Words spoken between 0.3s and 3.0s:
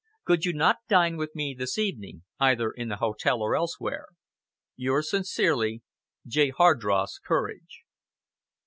you not dine with me this evening, either in the